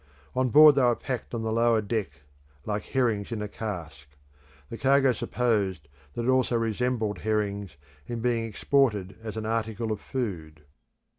On 0.35 0.49
board 0.49 0.73
they 0.73 0.81
were 0.81 0.95
packed 0.95 1.35
on 1.35 1.43
the 1.43 1.51
lower 1.51 1.79
deck 1.79 2.21
like 2.65 2.81
herrings 2.85 3.31
in 3.31 3.39
a 3.39 3.47
cask. 3.47 4.07
The 4.71 4.77
cargo 4.79 5.13
supposed 5.13 5.87
that 6.15 6.23
it 6.23 6.27
also 6.27 6.55
resembled 6.55 7.19
herrings, 7.19 7.75
in 8.07 8.19
being 8.19 8.43
exported 8.45 9.15
as 9.21 9.37
an 9.37 9.45
article 9.45 9.91
of 9.91 10.01
food. 10.01 10.63